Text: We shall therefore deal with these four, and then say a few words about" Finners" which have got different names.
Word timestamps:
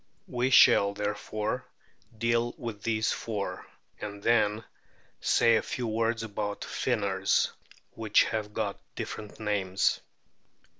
We 0.27 0.49
shall 0.49 0.95
therefore 0.95 1.63
deal 2.17 2.55
with 2.57 2.81
these 2.81 3.11
four, 3.11 3.67
and 3.99 4.23
then 4.23 4.63
say 5.19 5.55
a 5.57 5.61
few 5.61 5.85
words 5.85 6.23
about" 6.23 6.61
Finners" 6.65 7.51
which 7.91 8.23
have 8.23 8.51
got 8.51 8.79
different 8.95 9.39
names. 9.39 9.99